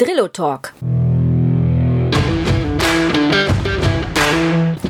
Drillo 0.00 0.28
Talk. 0.28 0.74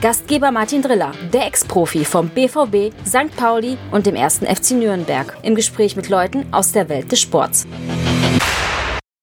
Gastgeber 0.02 0.50
Martin 0.50 0.82
Driller, 0.82 1.12
der 1.32 1.46
Ex-Profi 1.46 2.04
vom 2.04 2.28
BVB, 2.28 2.92
St. 3.06 3.34
Pauli 3.34 3.78
und 3.90 4.04
dem 4.04 4.14
ersten 4.14 4.44
FC 4.44 4.72
Nürnberg, 4.72 5.34
im 5.42 5.54
Gespräch 5.54 5.96
mit 5.96 6.10
Leuten 6.10 6.44
aus 6.52 6.72
der 6.72 6.90
Welt 6.90 7.10
des 7.10 7.22
Sports. 7.22 7.66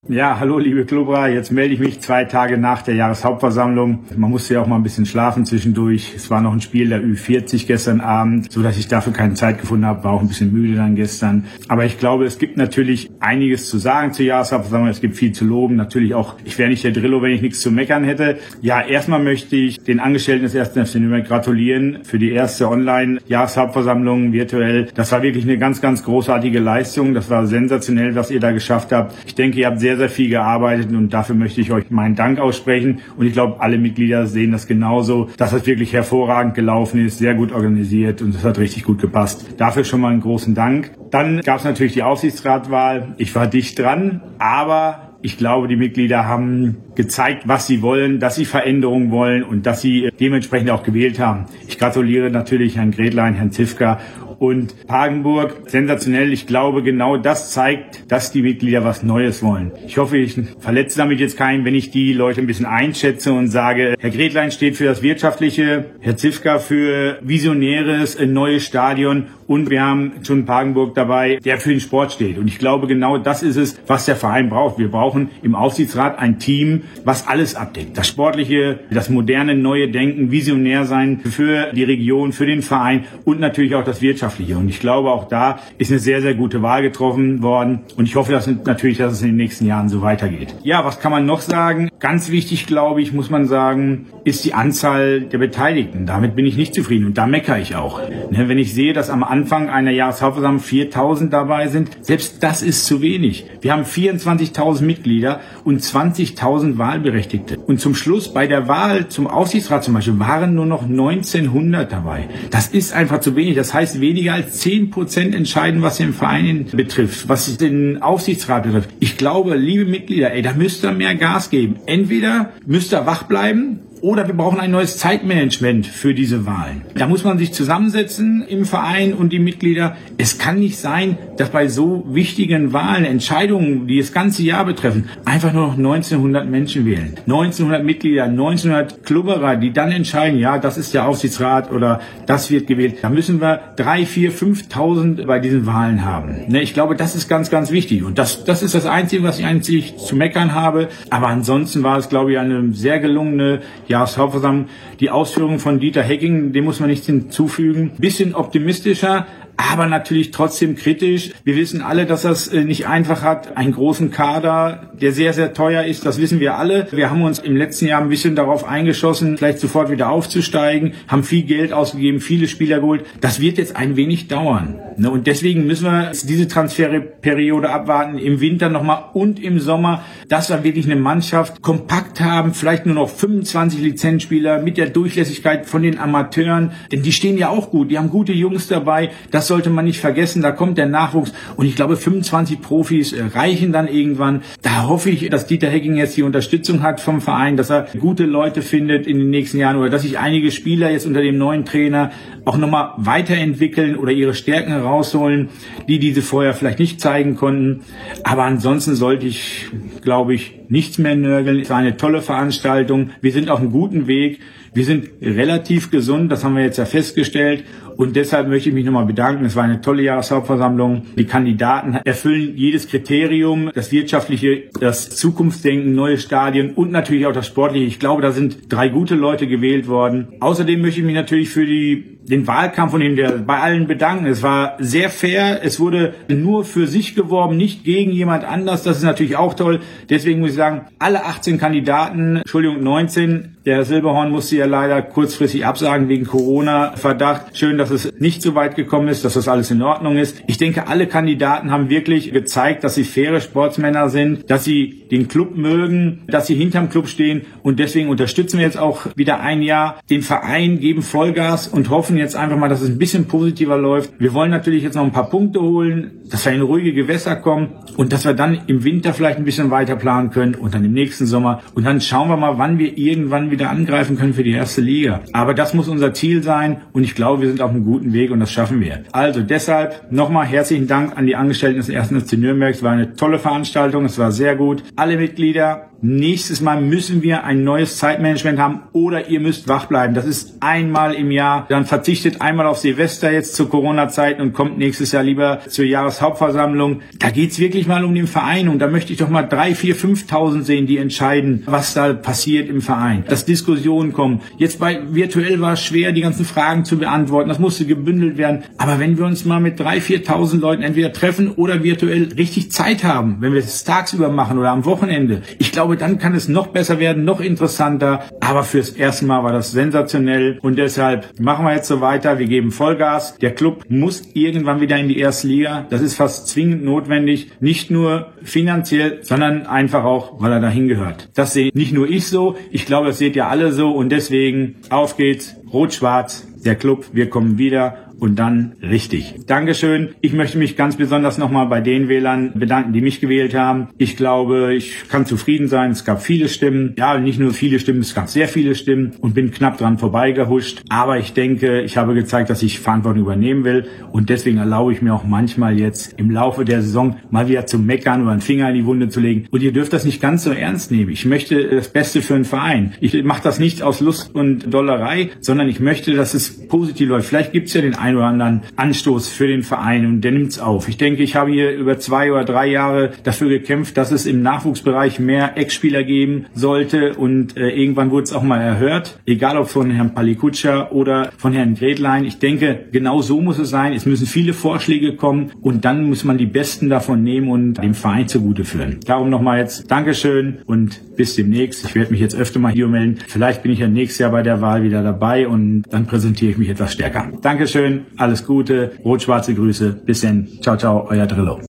Ja, 0.08 0.38
hallo 0.38 0.58
liebe 0.58 0.84
Klubra, 0.84 1.26
jetzt 1.28 1.50
melde 1.50 1.74
ich 1.74 1.80
mich 1.80 1.98
zwei 1.98 2.24
Tage 2.26 2.58
nach 2.58 2.82
der 2.82 2.94
Jahreshauptversammlung. 2.94 4.04
Man 4.16 4.30
musste 4.30 4.54
ja 4.54 4.62
auch 4.62 4.68
mal 4.68 4.76
ein 4.76 4.84
bisschen 4.84 5.04
schlafen 5.04 5.44
zwischendurch. 5.44 6.12
Es 6.14 6.30
war 6.30 6.40
noch 6.40 6.52
ein 6.52 6.60
Spiel 6.60 6.90
der 6.90 7.02
Ü40 7.02 7.66
gestern 7.66 8.00
Abend, 8.00 8.52
so 8.52 8.62
dass 8.62 8.78
ich 8.78 8.86
dafür 8.86 9.12
keine 9.12 9.34
Zeit 9.34 9.60
gefunden 9.60 9.84
habe, 9.84 10.04
war 10.04 10.12
auch 10.12 10.20
ein 10.20 10.28
bisschen 10.28 10.52
müde 10.52 10.76
dann 10.76 10.94
gestern. 10.94 11.46
Aber 11.66 11.86
ich 11.86 11.98
glaube, 11.98 12.24
es 12.24 12.38
gibt 12.38 12.56
natürlich 12.56 13.10
einiges 13.18 13.68
zu 13.68 13.78
sagen 13.78 14.12
zur 14.12 14.26
Jahreshauptversammlung. 14.26 14.90
Es 14.90 15.00
gibt 15.00 15.16
viel 15.16 15.32
zu 15.32 15.44
loben. 15.44 15.74
Natürlich 15.74 16.14
auch, 16.14 16.36
ich 16.44 16.56
wäre 16.56 16.70
nicht 16.70 16.84
der 16.84 16.92
Drillo, 16.92 17.20
wenn 17.20 17.32
ich 17.32 17.42
nichts 17.42 17.60
zu 17.60 17.72
meckern 17.72 18.04
hätte. 18.04 18.38
Ja, 18.62 18.82
erstmal 18.82 19.20
möchte 19.20 19.56
ich 19.56 19.80
den 19.80 19.98
Angestellten 19.98 20.44
des 20.44 20.54
ersten 20.54 20.86
FC 20.86 20.96
Nürnberg 20.96 21.26
gratulieren 21.26 22.04
für 22.04 22.20
die 22.20 22.30
erste 22.30 22.68
Online-Jahreshauptversammlung 22.68 24.32
virtuell. 24.32 24.86
Das 24.94 25.10
war 25.10 25.22
wirklich 25.22 25.42
eine 25.42 25.58
ganz, 25.58 25.80
ganz 25.80 26.04
großartige 26.04 26.60
Leistung. 26.60 27.12
Das 27.12 27.28
war 27.28 27.48
sensationell, 27.48 28.14
was 28.14 28.30
ihr 28.30 28.38
da 28.38 28.52
geschafft 28.52 28.92
habt. 28.92 29.12
Ich 29.26 29.34
denke, 29.34 29.58
ihr 29.58 29.66
habt 29.66 29.80
sehr 29.80 29.95
sehr, 29.96 30.08
sehr 30.08 30.08
viel 30.10 30.28
gearbeitet 30.28 30.90
und 30.90 31.12
dafür 31.12 31.34
möchte 31.34 31.60
ich 31.60 31.72
euch 31.72 31.90
meinen 31.90 32.14
Dank 32.14 32.38
aussprechen. 32.38 33.00
Und 33.16 33.26
ich 33.26 33.32
glaube, 33.32 33.60
alle 33.60 33.78
Mitglieder 33.78 34.26
sehen 34.26 34.52
das 34.52 34.66
genauso, 34.66 35.28
dass 35.36 35.50
das 35.50 35.66
wirklich 35.66 35.92
hervorragend 35.92 36.54
gelaufen 36.54 37.04
ist, 37.04 37.18
sehr 37.18 37.34
gut 37.34 37.52
organisiert 37.52 38.22
und 38.22 38.34
es 38.34 38.44
hat 38.44 38.58
richtig 38.58 38.84
gut 38.84 39.00
gepasst. 39.00 39.46
Dafür 39.56 39.84
schon 39.84 40.00
mal 40.00 40.12
einen 40.12 40.20
großen 40.20 40.54
Dank. 40.54 40.92
Dann 41.10 41.40
gab 41.40 41.58
es 41.58 41.64
natürlich 41.64 41.94
die 41.94 42.02
Aufsichtsratwahl. 42.02 43.14
Ich 43.16 43.34
war 43.34 43.46
dicht 43.46 43.78
dran, 43.78 44.20
aber 44.38 45.06
ich 45.22 45.38
glaube, 45.38 45.66
die 45.66 45.76
Mitglieder 45.76 46.26
haben 46.26 46.76
gezeigt, 46.94 47.48
was 47.48 47.66
sie 47.66 47.82
wollen, 47.82 48.20
dass 48.20 48.36
sie 48.36 48.44
Veränderungen 48.44 49.10
wollen 49.10 49.42
und 49.42 49.66
dass 49.66 49.80
sie 49.80 50.10
dementsprechend 50.20 50.70
auch 50.70 50.82
gewählt 50.82 51.18
haben. 51.18 51.46
Ich 51.66 51.78
gratuliere 51.78 52.30
natürlich 52.30 52.76
Herrn 52.76 52.90
Gretlein, 52.90 53.34
Herrn 53.34 53.50
Zifka 53.50 53.98
und 54.38 54.74
Hagenburg. 54.88 55.62
Sensationell. 55.66 56.32
Ich 56.32 56.46
glaube, 56.46 56.82
genau 56.82 57.16
das 57.16 57.50
zeigt, 57.50 58.10
dass 58.10 58.32
die 58.32 58.42
Mitglieder 58.42 58.84
was 58.84 59.02
Neues 59.02 59.42
wollen. 59.42 59.72
Ich 59.86 59.98
hoffe, 59.98 60.18
ich 60.18 60.38
verletze 60.58 60.98
damit 60.98 61.20
jetzt 61.20 61.36
keinen, 61.36 61.64
wenn 61.64 61.74
ich 61.74 61.90
die 61.90 62.12
Leute 62.12 62.40
ein 62.40 62.46
bisschen 62.46 62.66
einschätze 62.66 63.32
und 63.32 63.48
sage, 63.48 63.94
Herr 63.98 64.10
Gretlein 64.10 64.50
steht 64.50 64.76
für 64.76 64.84
das 64.84 65.02
Wirtschaftliche, 65.02 65.86
Herr 66.00 66.16
Zifka 66.16 66.58
für 66.58 67.18
visionäres, 67.22 68.16
ein 68.16 68.32
neues 68.32 68.64
Stadion 68.64 69.26
und 69.46 69.70
wir 69.70 69.82
haben 69.82 70.12
schon 70.24 70.44
Pagenburg 70.44 70.94
dabei, 70.94 71.36
der 71.36 71.58
für 71.58 71.70
den 71.70 71.80
Sport 71.80 72.12
steht. 72.12 72.38
Und 72.38 72.48
ich 72.48 72.58
glaube, 72.58 72.86
genau 72.86 73.18
das 73.18 73.42
ist 73.42 73.56
es, 73.56 73.78
was 73.86 74.04
der 74.04 74.16
Verein 74.16 74.48
braucht. 74.48 74.78
Wir 74.78 74.90
brauchen 74.90 75.30
im 75.42 75.54
Aufsichtsrat 75.54 76.18
ein 76.18 76.38
Team, 76.38 76.82
was 77.04 77.28
alles 77.28 77.54
abdeckt. 77.54 77.96
Das 77.96 78.08
Sportliche, 78.08 78.80
das 78.90 79.08
moderne, 79.08 79.54
neue 79.54 79.88
Denken, 79.88 80.30
visionär 80.30 80.84
sein 80.84 81.20
für 81.20 81.72
die 81.72 81.84
Region, 81.84 82.32
für 82.32 82.46
den 82.46 82.62
Verein 82.62 83.04
und 83.24 83.40
natürlich 83.40 83.74
auch 83.74 83.84
das 83.84 84.02
Wirtschaftliche. 84.02 84.25
Und 84.58 84.68
ich 84.68 84.80
glaube, 84.80 85.10
auch 85.10 85.28
da 85.28 85.58
ist 85.78 85.90
eine 85.90 86.00
sehr, 86.00 86.20
sehr 86.20 86.34
gute 86.34 86.62
Wahl 86.62 86.82
getroffen 86.82 87.42
worden. 87.42 87.80
Und 87.96 88.06
ich 88.06 88.16
hoffe 88.16 88.32
dass 88.32 88.46
natürlich, 88.46 88.98
dass 88.98 89.12
es 89.12 89.22
in 89.22 89.28
den 89.28 89.36
nächsten 89.36 89.66
Jahren 89.66 89.88
so 89.88 90.02
weitergeht. 90.02 90.54
Ja, 90.62 90.84
was 90.84 91.00
kann 91.00 91.12
man 91.12 91.26
noch 91.26 91.40
sagen? 91.40 91.90
Ganz 91.98 92.30
wichtig, 92.30 92.66
glaube 92.66 93.00
ich, 93.00 93.14
muss 93.14 93.30
man 93.30 93.46
sagen, 93.46 94.08
ist 94.24 94.44
die 94.44 94.52
Anzahl 94.52 95.22
der 95.22 95.38
Beteiligten. 95.38 96.04
Damit 96.04 96.36
bin 96.36 96.44
ich 96.44 96.58
nicht 96.58 96.74
zufrieden 96.74 97.06
und 97.06 97.16
da 97.16 97.26
meckere 97.26 97.58
ich 97.58 97.74
auch. 97.74 98.00
Ne, 98.30 98.48
wenn 98.48 98.58
ich 98.58 98.74
sehe, 98.74 98.92
dass 98.92 99.08
am 99.08 99.24
Anfang 99.24 99.70
einer 99.70 99.92
Jahreshauptversammlung 99.92 100.62
4000 100.62 101.32
dabei 101.32 101.68
sind, 101.68 101.90
selbst 102.02 102.42
das 102.42 102.60
ist 102.62 102.84
zu 102.84 103.00
wenig. 103.00 103.46
Wir 103.62 103.72
haben 103.72 103.84
24.000 103.84 104.82
Mitglieder 104.82 105.40
und 105.64 105.80
20.000 105.80 106.76
Wahlberechtigte. 106.76 107.56
Und 107.56 107.80
zum 107.80 107.94
Schluss 107.94 108.30
bei 108.30 108.46
der 108.46 108.68
Wahl 108.68 109.08
zum 109.08 109.26
Aufsichtsrat 109.26 109.82
zum 109.82 109.94
Beispiel 109.94 110.18
waren 110.18 110.54
nur 110.54 110.66
noch 110.66 110.82
1900 110.82 111.90
dabei. 111.90 112.28
Das 112.50 112.68
ist 112.68 112.92
einfach 112.92 113.20
zu 113.20 113.36
wenig. 113.36 113.56
Das 113.56 113.72
heißt, 113.72 114.02
weniger 114.02 114.34
als 114.34 114.58
10 114.58 114.90
Prozent 114.90 115.34
entscheiden, 115.34 115.80
was 115.80 115.96
den 115.96 116.12
Verein 116.12 116.66
betrifft, 116.72 117.30
was 117.30 117.56
den 117.56 118.02
Aufsichtsrat 118.02 118.64
betrifft. 118.64 118.90
Ich 119.00 119.16
glaube, 119.16 119.56
liebe 119.56 119.86
Mitglieder, 119.86 120.34
ey, 120.34 120.42
da 120.42 120.52
müsst 120.52 120.84
ihr 120.84 120.92
mehr 120.92 121.14
Gas 121.14 121.48
geben. 121.48 121.76
Entweder 121.86 122.52
müsst 122.66 122.92
ihr 122.92 123.06
wach 123.06 123.24
bleiben 123.24 123.80
oder 124.00 124.26
wir 124.26 124.34
brauchen 124.34 124.60
ein 124.60 124.70
neues 124.70 124.98
Zeitmanagement 124.98 125.86
für 125.86 126.14
diese 126.14 126.46
Wahlen. 126.46 126.82
Da 126.94 127.06
muss 127.06 127.24
man 127.24 127.38
sich 127.38 127.52
zusammensetzen 127.52 128.44
im 128.46 128.64
Verein 128.64 129.14
und 129.14 129.32
die 129.32 129.38
Mitglieder. 129.38 129.96
Es 130.18 130.38
kann 130.38 130.58
nicht 130.58 130.78
sein, 130.78 131.18
dass 131.36 131.50
bei 131.50 131.68
so 131.68 132.04
wichtigen 132.08 132.72
Wahlen, 132.72 133.04
Entscheidungen, 133.04 133.86
die 133.86 133.98
das 133.98 134.12
ganze 134.12 134.42
Jahr 134.42 134.64
betreffen, 134.64 135.08
einfach 135.24 135.52
nur 135.52 135.68
noch 135.68 135.76
1900 135.76 136.48
Menschen 136.48 136.86
wählen. 136.86 137.14
1900 137.26 137.84
Mitglieder, 137.84 138.24
1900 138.24 139.04
Klubberer, 139.04 139.56
die 139.56 139.72
dann 139.72 139.90
entscheiden, 139.90 140.38
ja, 140.38 140.58
das 140.58 140.78
ist 140.78 140.94
der 140.94 141.06
Aufsichtsrat 141.06 141.70
oder 141.72 142.00
das 142.26 142.50
wird 142.50 142.66
gewählt. 142.66 142.98
Da 143.02 143.08
müssen 143.08 143.40
wir 143.40 143.60
drei, 143.76 144.06
vier, 144.06 144.32
5.000 144.32 145.26
bei 145.26 145.38
diesen 145.38 145.66
Wahlen 145.66 146.04
haben. 146.04 146.44
Ne, 146.48 146.62
ich 146.62 146.74
glaube, 146.74 146.96
das 146.96 147.14
ist 147.14 147.28
ganz, 147.28 147.50
ganz 147.50 147.70
wichtig. 147.70 148.04
Und 148.04 148.18
das, 148.18 148.44
das 148.44 148.62
ist 148.62 148.74
das 148.74 148.86
Einzige, 148.86 149.22
was 149.22 149.38
ich 149.38 149.44
eigentlich 149.44 149.96
zu 149.96 150.16
meckern 150.16 150.54
habe. 150.54 150.88
Aber 151.10 151.28
ansonsten 151.28 151.82
war 151.82 151.98
es, 151.98 152.08
glaube 152.08 152.32
ich, 152.32 152.38
eine 152.38 152.72
sehr 152.72 153.00
gelungene 153.00 153.60
Jahreshauptversammlung. 153.88 154.68
Die 155.00 155.10
Ausführungen 155.10 155.58
von 155.58 155.80
Dieter 155.80 156.02
Hecking, 156.02 156.52
dem 156.52 156.64
muss 156.64 156.80
man 156.80 156.90
nichts 156.90 157.06
hinzufügen. 157.06 157.92
Bisschen 157.98 158.34
optimistischer, 158.34 159.26
aber 159.72 159.86
natürlich 159.86 160.30
trotzdem 160.30 160.76
kritisch. 160.76 161.30
Wir 161.44 161.56
wissen 161.56 161.80
alle, 161.80 162.04
dass 162.06 162.22
das 162.22 162.48
äh, 162.48 162.64
nicht 162.64 162.86
einfach 162.86 163.22
hat. 163.22 163.56
Einen 163.56 163.72
großen 163.72 164.10
Kader, 164.10 164.90
der 165.00 165.12
sehr, 165.12 165.32
sehr 165.32 165.54
teuer 165.54 165.84
ist, 165.84 166.04
das 166.04 166.20
wissen 166.20 166.40
wir 166.40 166.58
alle. 166.58 166.88
Wir 166.90 167.10
haben 167.10 167.22
uns 167.22 167.38
im 167.38 167.56
letzten 167.56 167.86
Jahr 167.86 168.00
ein 168.00 168.08
bisschen 168.08 168.36
darauf 168.36 168.64
eingeschossen, 168.64 169.38
vielleicht 169.38 169.60
sofort 169.60 169.90
wieder 169.90 170.10
aufzusteigen, 170.10 170.92
haben 171.08 171.24
viel 171.24 171.44
Geld 171.44 171.72
ausgegeben, 171.72 172.20
viele 172.20 172.48
Spieler 172.48 172.80
geholt. 172.80 173.06
Das 173.20 173.40
wird 173.40 173.58
jetzt 173.58 173.76
ein 173.76 173.96
wenig 173.96 174.28
dauern. 174.28 174.78
Ne? 174.96 175.10
Und 175.10 175.26
deswegen 175.26 175.66
müssen 175.66 175.84
wir 175.84 176.12
diese 176.24 176.48
Transferperiode 176.48 177.70
abwarten, 177.70 178.18
im 178.18 178.40
Winter 178.40 178.68
nochmal 178.68 179.04
und 179.14 179.42
im 179.42 179.60
Sommer, 179.60 180.04
dass 180.28 180.50
wir 180.50 180.64
wirklich 180.64 180.86
eine 180.86 180.96
Mannschaft 180.96 181.62
kompakt 181.62 182.20
haben, 182.20 182.52
vielleicht 182.52 182.86
nur 182.86 182.94
noch 182.94 183.08
25 183.08 183.80
Lizenzspieler 183.80 184.60
mit 184.60 184.76
der 184.76 184.90
Durchlässigkeit 184.90 185.66
von 185.66 185.82
den 185.82 185.98
Amateuren, 185.98 186.72
denn 186.92 187.02
die 187.02 187.12
stehen 187.12 187.38
ja 187.38 187.48
auch 187.48 187.70
gut, 187.70 187.90
die 187.90 187.98
haben 187.98 188.10
gute 188.10 188.32
Jungs 188.32 188.68
dabei. 188.68 189.10
Das 189.30 189.46
das 189.46 189.55
sollte 189.56 189.70
man 189.70 189.86
nicht 189.86 190.00
vergessen. 190.00 190.42
Da 190.42 190.52
kommt 190.52 190.76
der 190.76 190.84
Nachwuchs 190.84 191.32
und 191.56 191.64
ich 191.64 191.76
glaube 191.76 191.96
25 191.96 192.60
Profis 192.60 193.14
äh, 193.14 193.24
reichen 193.34 193.72
dann 193.72 193.88
irgendwann. 193.88 194.42
Da 194.60 194.86
hoffe 194.86 195.08
ich, 195.08 195.30
dass 195.30 195.46
Dieter 195.46 195.68
Hecking 195.68 195.96
jetzt 195.96 196.14
die 196.18 196.22
Unterstützung 196.22 196.82
hat 196.82 197.00
vom 197.00 197.22
Verein, 197.22 197.56
dass 197.56 197.70
er 197.70 197.86
gute 197.98 198.26
Leute 198.26 198.60
findet 198.60 199.06
in 199.06 199.18
den 199.18 199.30
nächsten 199.30 199.56
Jahren 199.56 199.78
oder 199.78 199.88
dass 199.88 200.02
sich 200.02 200.18
einige 200.18 200.50
Spieler 200.50 200.90
jetzt 200.90 201.06
unter 201.06 201.22
dem 201.22 201.38
neuen 201.38 201.64
Trainer 201.64 202.10
auch 202.44 202.58
nochmal 202.58 202.90
weiterentwickeln 202.98 203.96
oder 203.96 204.12
ihre 204.12 204.34
Stärken 204.34 204.72
herausholen, 204.72 205.48
die 205.88 205.98
diese 206.00 206.20
vorher 206.20 206.52
vielleicht 206.52 206.78
nicht 206.78 207.00
zeigen 207.00 207.34
konnten. 207.34 207.80
Aber 208.24 208.42
ansonsten 208.42 208.94
sollte 208.94 209.26
ich, 209.26 209.70
glaube 210.02 210.34
ich, 210.34 210.52
nichts 210.68 210.98
mehr 210.98 211.16
nörgeln. 211.16 211.60
Es 211.60 211.70
war 211.70 211.78
eine 211.78 211.96
tolle 211.96 212.22
Veranstaltung. 212.22 213.10
Wir 213.20 213.32
sind 213.32 213.50
auf 213.50 213.60
einem 213.60 213.72
guten 213.72 214.06
Weg. 214.06 214.40
Wir 214.76 214.84
sind 214.84 215.08
relativ 215.22 215.90
gesund, 215.90 216.30
das 216.30 216.44
haben 216.44 216.54
wir 216.54 216.62
jetzt 216.62 216.76
ja 216.76 216.84
festgestellt. 216.84 217.64
Und 217.96 218.14
deshalb 218.14 218.48
möchte 218.48 218.68
ich 218.68 218.74
mich 218.74 218.84
nochmal 218.84 219.06
bedanken. 219.06 219.46
Es 219.46 219.56
war 219.56 219.64
eine 219.64 219.80
tolle 219.80 220.02
Jahreshauptversammlung. 220.02 221.06
Die 221.16 221.24
Kandidaten 221.24 221.94
erfüllen 222.04 222.52
jedes 222.56 222.88
Kriterium, 222.88 223.70
das 223.74 223.90
wirtschaftliche, 223.90 224.64
das 224.78 225.08
Zukunftsdenken, 225.08 225.94
neue 225.94 226.18
Stadien 226.18 226.72
und 226.74 226.92
natürlich 226.92 227.26
auch 227.26 227.32
das 227.32 227.46
sportliche. 227.46 227.86
Ich 227.86 227.98
glaube, 227.98 228.20
da 228.20 228.32
sind 228.32 228.70
drei 228.70 228.90
gute 228.90 229.14
Leute 229.14 229.46
gewählt 229.46 229.88
worden. 229.88 230.28
Außerdem 230.40 230.82
möchte 230.82 231.00
ich 231.00 231.06
mich 231.06 231.14
natürlich 231.14 231.48
für 231.48 231.64
die, 231.64 232.18
den 232.24 232.46
Wahlkampf 232.46 232.92
und 232.92 233.16
der, 233.16 233.30
bei 233.38 233.60
allen 233.60 233.86
bedanken. 233.86 234.26
Es 234.26 234.42
war 234.42 234.76
sehr 234.78 235.08
fair. 235.08 235.60
Es 235.64 235.80
wurde 235.80 236.12
nur 236.28 236.64
für 236.64 236.86
sich 236.86 237.14
geworben, 237.14 237.56
nicht 237.56 237.84
gegen 237.84 238.10
jemand 238.10 238.44
anders. 238.44 238.82
Das 238.82 238.98
ist 238.98 239.04
natürlich 239.04 239.36
auch 239.36 239.54
toll. 239.54 239.80
Deswegen 240.10 240.40
muss 240.40 240.50
sagen, 240.56 240.86
alle 240.98 241.24
18 241.24 241.58
Kandidaten, 241.58 242.36
Entschuldigung, 242.36 242.82
19, 242.82 243.55
der 243.66 243.84
Silberhorn 243.84 244.30
musste 244.30 244.56
ja 244.56 244.64
leider 244.64 245.02
kurzfristig 245.02 245.66
absagen 245.66 246.08
wegen 246.08 246.24
Corona-Verdacht. 246.24 247.58
Schön, 247.58 247.78
dass 247.78 247.90
es 247.90 248.12
nicht 248.20 248.40
so 248.40 248.54
weit 248.54 248.76
gekommen 248.76 249.08
ist, 249.08 249.24
dass 249.24 249.34
das 249.34 249.48
alles 249.48 249.72
in 249.72 249.82
Ordnung 249.82 250.16
ist. 250.18 250.40
Ich 250.46 250.56
denke, 250.56 250.86
alle 250.86 251.08
Kandidaten 251.08 251.72
haben 251.72 251.90
wirklich 251.90 252.32
gezeigt, 252.32 252.84
dass 252.84 252.94
sie 252.94 253.02
faire 253.02 253.40
Sportsmänner 253.40 254.08
sind, 254.08 254.48
dass 254.48 254.62
sie 254.62 255.02
den 255.10 255.26
Club 255.26 255.56
mögen, 255.56 256.22
dass 256.28 256.46
sie 256.46 256.54
hinterm 256.54 256.90
Club 256.90 257.08
stehen 257.08 257.42
und 257.64 257.80
deswegen 257.80 258.08
unterstützen 258.08 258.58
wir 258.58 258.64
jetzt 258.64 258.78
auch 258.78 259.06
wieder 259.16 259.40
ein 259.40 259.62
Jahr 259.62 260.00
den 260.10 260.22
Verein, 260.22 260.78
geben 260.78 261.02
Vollgas 261.02 261.66
und 261.66 261.90
hoffen, 261.90 262.16
jetzt 262.18 262.36
einfach 262.36 262.56
mal, 262.56 262.68
dass 262.68 262.82
es 262.82 262.88
ein 262.88 262.98
bisschen 262.98 263.26
positiver 263.26 263.76
läuft. 263.76 264.12
Wir 264.20 264.32
wollen 264.32 264.52
natürlich 264.52 264.84
jetzt 264.84 264.94
noch 264.94 265.02
ein 265.02 265.12
paar 265.12 265.28
Punkte 265.28 265.60
holen, 265.60 266.20
dass 266.30 266.44
wir 266.44 266.52
in 266.52 266.62
ruhige 266.62 266.92
Gewässer 266.92 267.34
kommen 267.34 267.70
und 267.96 268.12
dass 268.12 268.24
wir 268.24 268.34
dann 268.34 268.60
im 268.68 268.84
Winter 268.84 269.12
vielleicht 269.12 269.38
ein 269.38 269.44
bisschen 269.44 269.72
weiter 269.72 269.96
planen 269.96 270.30
können 270.30 270.54
und 270.54 270.72
dann 270.72 270.84
im 270.84 270.92
nächsten 270.92 271.26
Sommer. 271.26 271.62
Und 271.74 271.84
dann 271.84 272.00
schauen 272.00 272.28
wir 272.28 272.36
mal, 272.36 272.58
wann 272.58 272.78
wir 272.78 272.96
irgendwann 272.96 273.50
wieder 273.50 273.55
angreifen 273.64 274.16
können 274.16 274.34
für 274.34 274.44
die 274.44 274.52
erste 274.52 274.80
Liga. 274.80 275.22
Aber 275.32 275.54
das 275.54 275.74
muss 275.74 275.88
unser 275.88 276.12
Ziel 276.14 276.42
sein 276.42 276.82
und 276.92 277.04
ich 277.04 277.14
glaube, 277.14 277.42
wir 277.42 277.48
sind 277.48 277.60
auf 277.60 277.70
einem 277.70 277.84
guten 277.84 278.12
Weg 278.12 278.30
und 278.30 278.40
das 278.40 278.52
schaffen 278.52 278.80
wir. 278.80 279.04
Also 279.12 279.42
deshalb 279.42 280.12
nochmal 280.12 280.46
herzlichen 280.46 280.86
Dank 280.86 281.16
an 281.16 281.26
die 281.26 281.36
Angestellten 281.36 281.78
des 281.78 281.88
ersten 281.88 282.20
FC 282.20 282.34
Nürnberg. 282.34 282.74
Es 282.74 282.82
war 282.82 282.92
eine 282.92 283.14
tolle 283.14 283.38
Veranstaltung, 283.38 284.04
es 284.04 284.18
war 284.18 284.32
sehr 284.32 284.56
gut. 284.56 284.82
Alle 284.96 285.16
Mitglieder, 285.16 285.90
nächstes 286.02 286.60
Mal 286.60 286.80
müssen 286.80 287.22
wir 287.22 287.44
ein 287.44 287.64
neues 287.64 287.98
Zeitmanagement 287.98 288.58
haben 288.58 288.82
oder 288.92 289.28
ihr 289.28 289.40
müsst 289.40 289.68
wach 289.68 289.86
bleiben. 289.86 290.14
Das 290.14 290.26
ist 290.26 290.56
einmal 290.60 291.14
im 291.14 291.30
Jahr. 291.30 291.66
Dann 291.68 291.86
verzichtet 291.86 292.40
einmal 292.40 292.66
auf 292.66 292.78
Silvester 292.78 293.32
jetzt 293.32 293.54
zu 293.54 293.68
Corona-Zeiten 293.68 294.42
und 294.42 294.52
kommt 294.52 294.78
nächstes 294.78 295.12
Jahr 295.12 295.22
lieber 295.22 295.60
zur 295.68 295.84
Jahreshauptversammlung. 295.84 297.00
Da 297.18 297.30
geht's 297.30 297.58
wirklich 297.58 297.86
mal 297.86 298.04
um 298.04 298.14
den 298.14 298.26
Verein 298.26 298.68
und 298.68 298.78
da 298.78 298.88
möchte 298.88 299.12
ich 299.12 299.18
doch 299.18 299.28
mal 299.28 299.42
drei, 299.42 299.74
vier, 299.74 299.94
fünftausend 299.94 300.66
sehen, 300.66 300.86
die 300.86 300.98
entscheiden, 300.98 301.62
was 301.66 301.94
da 301.94 302.12
passiert 302.12 302.68
im 302.68 302.80
Verein. 302.80 303.24
Dass 303.28 303.44
Diskussionen 303.44 304.12
kommen. 304.12 304.40
Jetzt 304.58 304.78
bei 304.78 305.00
virtuell 305.10 305.60
war 305.60 305.74
es 305.74 305.84
schwer, 305.84 306.12
die 306.12 306.20
ganzen 306.20 306.44
Fragen 306.44 306.84
zu 306.84 306.98
beantworten. 306.98 307.48
Das 307.48 307.58
musste 307.58 307.86
gebündelt 307.86 308.38
werden. 308.38 308.64
Aber 308.76 308.98
wenn 308.98 309.18
wir 309.18 309.24
uns 309.24 309.44
mal 309.44 309.60
mit 309.60 309.80
drei, 309.80 310.00
viertausend 310.00 310.62
Leuten 310.62 310.82
entweder 310.82 311.12
treffen 311.12 311.52
oder 311.52 311.82
virtuell 311.82 312.28
richtig 312.36 312.70
Zeit 312.72 313.04
haben, 313.04 313.36
wenn 313.40 313.52
wir 313.52 313.60
es 313.60 313.84
tagsüber 313.84 314.28
machen 314.28 314.58
oder 314.58 314.70
am 314.70 314.84
Wochenende, 314.84 315.42
ich 315.58 315.72
glaube, 315.72 315.85
glaube, 315.86 315.96
dann 315.98 316.18
kann 316.18 316.34
es 316.34 316.48
noch 316.48 316.66
besser 316.68 316.98
werden, 316.98 317.24
noch 317.24 317.40
interessanter. 317.40 318.24
Aber 318.40 318.64
fürs 318.64 318.90
erste 318.90 319.24
Mal 319.24 319.44
war 319.44 319.52
das 319.52 319.70
sensationell 319.70 320.58
und 320.60 320.78
deshalb 320.78 321.38
machen 321.38 321.64
wir 321.64 321.74
jetzt 321.74 321.86
so 321.86 322.00
weiter. 322.00 322.40
Wir 322.40 322.46
geben 322.46 322.72
Vollgas. 322.72 323.36
Der 323.38 323.54
Club 323.54 323.84
muss 323.88 324.24
irgendwann 324.34 324.80
wieder 324.80 324.96
in 324.96 325.06
die 325.06 325.18
erste 325.20 325.46
Liga. 325.46 325.86
Das 325.88 326.00
ist 326.00 326.16
fast 326.16 326.48
zwingend 326.48 326.82
notwendig. 326.82 327.52
Nicht 327.60 327.92
nur 327.92 328.32
finanziell, 328.42 329.20
sondern 329.22 329.66
einfach 329.66 330.02
auch, 330.02 330.40
weil 330.40 330.50
er 330.50 330.60
dahin 330.60 330.88
gehört. 330.88 331.28
Das 331.34 331.52
sehe 331.52 331.70
nicht 331.72 331.92
nur 331.92 332.08
ich 332.08 332.26
so. 332.26 332.56
Ich 332.72 332.84
glaube, 332.84 333.06
das 333.06 333.18
seht 333.18 333.36
ihr 333.36 333.46
alle 333.46 333.70
so 333.70 333.90
und 333.90 334.10
deswegen 334.10 334.76
auf 334.90 335.16
geht's. 335.16 335.54
Rot-Schwarz, 335.72 336.46
der 336.64 336.74
Club. 336.74 337.06
Wir 337.12 337.28
kommen 337.28 337.58
wieder 337.58 338.05
und 338.18 338.38
dann 338.38 338.72
richtig. 338.82 339.34
Dankeschön. 339.46 340.10
Ich 340.20 340.32
möchte 340.32 340.58
mich 340.58 340.76
ganz 340.76 340.96
besonders 340.96 341.38
nochmal 341.38 341.66
bei 341.66 341.80
den 341.80 342.08
Wählern 342.08 342.52
bedanken, 342.54 342.92
die 342.92 343.00
mich 343.00 343.20
gewählt 343.20 343.54
haben. 343.54 343.88
Ich 343.98 344.16
glaube, 344.16 344.74
ich 344.74 345.08
kann 345.08 345.26
zufrieden 345.26 345.68
sein. 345.68 345.90
Es 345.90 346.04
gab 346.04 346.22
viele 346.22 346.48
Stimmen. 346.48 346.94
Ja, 346.96 347.18
nicht 347.18 347.38
nur 347.38 347.52
viele 347.52 347.78
Stimmen, 347.78 348.00
es 348.00 348.14
gab 348.14 348.28
sehr 348.28 348.48
viele 348.48 348.74
Stimmen 348.74 349.12
und 349.20 349.34
bin 349.34 349.50
knapp 349.50 349.78
dran 349.78 349.98
vorbeigehuscht. 349.98 350.82
Aber 350.88 351.18
ich 351.18 351.32
denke, 351.32 351.82
ich 351.82 351.96
habe 351.96 352.14
gezeigt, 352.14 352.50
dass 352.50 352.62
ich 352.62 352.80
Verantwortung 352.80 353.22
übernehmen 353.22 353.64
will 353.64 353.86
und 354.12 354.30
deswegen 354.30 354.58
erlaube 354.58 354.92
ich 354.92 355.02
mir 355.02 355.14
auch 355.14 355.24
manchmal 355.24 355.78
jetzt 355.78 356.14
im 356.18 356.30
Laufe 356.30 356.64
der 356.64 356.82
Saison 356.82 357.16
mal 357.30 357.48
wieder 357.48 357.66
zu 357.66 357.78
meckern 357.78 358.22
oder 358.22 358.32
einen 358.32 358.40
Finger 358.40 358.68
in 358.70 358.76
die 358.76 358.86
Wunde 358.86 359.08
zu 359.08 359.20
legen. 359.20 359.46
Und 359.50 359.62
ihr 359.62 359.72
dürft 359.72 359.92
das 359.92 360.04
nicht 360.04 360.20
ganz 360.20 360.44
so 360.44 360.50
ernst 360.50 360.90
nehmen. 360.90 361.10
Ich 361.10 361.24
möchte 361.24 361.68
das 361.68 361.88
Beste 361.88 362.22
für 362.22 362.34
einen 362.34 362.44
Verein. 362.44 362.94
Ich 363.00 363.22
mache 363.24 363.42
das 363.42 363.58
nicht 363.58 363.82
aus 363.82 364.00
Lust 364.00 364.34
und 364.34 364.72
Dollerei, 364.72 365.30
sondern 365.40 365.68
ich 365.68 365.80
möchte, 365.80 366.14
dass 366.14 366.34
es 366.34 366.66
positiv 366.68 367.08
läuft. 367.08 367.28
Vielleicht 367.28 367.52
gibt 367.52 367.68
es 367.68 367.74
ja 367.74 367.82
den 367.82 367.94
einen 367.94 368.05
oder 368.14 368.26
anderen 368.26 368.62
Anstoß 368.76 369.28
für 369.28 369.48
den 369.48 369.62
Verein 369.62 370.06
und 370.06 370.20
der 370.20 370.32
nimmt's 370.32 370.58
auf. 370.58 370.88
Ich 370.88 370.96
denke, 370.96 371.22
ich 371.22 371.34
habe 371.34 371.50
hier 371.50 371.72
über 371.72 371.98
zwei 371.98 372.30
oder 372.30 372.44
drei 372.44 372.68
Jahre 372.68 373.10
dafür 373.24 373.48
gekämpft, 373.48 373.96
dass 373.96 374.12
es 374.12 374.26
im 374.26 374.42
Nachwuchsbereich 374.42 375.18
mehr 375.18 375.56
Ex-Spieler 375.56 376.04
geben 376.04 376.46
sollte 376.54 377.14
und 377.14 377.56
äh, 377.56 377.70
irgendwann 377.70 378.10
wurde 378.10 378.24
es 378.24 378.32
auch 378.32 378.42
mal 378.42 378.60
erhört, 378.60 379.18
egal 379.26 379.56
ob 379.56 379.68
von 379.68 379.90
Herrn 379.90 380.14
Palikutscher 380.14 380.92
oder 380.92 381.30
von 381.36 381.52
Herrn 381.52 381.74
Gretlein. 381.74 382.24
Ich 382.24 382.38
denke, 382.38 382.86
genau 382.92 383.22
so 383.22 383.40
muss 383.40 383.58
es 383.58 383.70
sein. 383.70 383.92
Es 383.92 384.06
müssen 384.06 384.26
viele 384.26 384.52
Vorschläge 384.52 385.16
kommen 385.16 385.50
und 385.60 385.84
dann 385.84 386.04
muss 386.04 386.24
man 386.24 386.38
die 386.38 386.46
besten 386.46 386.88
davon 386.88 387.22
nehmen 387.22 387.48
und 387.48 387.74
dem 387.74 387.94
Verein 387.94 388.28
zugute 388.28 388.64
führen. 388.64 389.00
Darum 389.06 389.30
nochmal 389.30 389.58
jetzt 389.58 389.90
Dankeschön 389.90 390.58
und 390.66 391.16
bis 391.16 391.34
demnächst. 391.34 391.84
Ich 391.84 391.94
werde 391.94 392.10
mich 392.10 392.20
jetzt 392.20 392.36
öfter 392.36 392.60
mal 392.60 392.72
hier 392.72 392.88
melden. 392.88 393.18
Vielleicht 393.26 393.62
bin 393.62 393.72
ich 393.72 393.78
ja 393.78 393.88
nächstes 393.88 394.18
Jahr 394.18 394.30
bei 394.30 394.42
der 394.42 394.60
Wahl 394.60 394.82
wieder 394.82 395.02
dabei 395.02 395.48
und 395.48 395.84
dann 395.90 396.06
präsentiere 396.06 396.52
ich 396.52 396.58
mich 396.58 396.68
etwas 396.68 396.92
stärker. 396.92 397.32
Dankeschön 397.42 397.95
alles 398.16 398.44
Gute, 398.44 398.92
rot-schwarze 399.04 399.54
Grüße. 399.54 400.00
Bis 400.04 400.20
dann. 400.20 400.48
Ciao, 400.60 400.76
ciao, 400.76 401.06
euer 401.10 401.26
Drillo. 401.26 401.60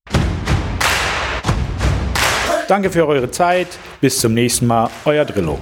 Danke 2.68 2.90
für 2.90 3.06
eure 3.06 3.30
Zeit. 3.30 3.68
Bis 4.00 4.20
zum 4.20 4.34
nächsten 4.34 4.66
Mal, 4.66 4.90
euer 5.04 5.24
Drillo. 5.24 5.58